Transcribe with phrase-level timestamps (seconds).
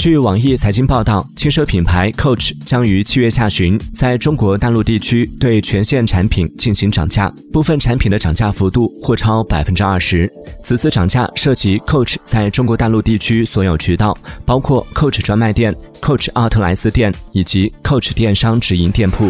[0.00, 10.26] 据网易财经报道轻奢品牌 coach 将于七月下旬在中国大陆地区对全线产品进行涨价部分产品的涨价幅度或超百分之二十。
[10.62, 14.16] 此次涨价涉及 coach 在中国大陆地区所有渠道
[14.46, 15.70] 包括 coach 专卖店
[16.00, 19.28] coach 奥特莱斯店以及 coach 电商直营店铺。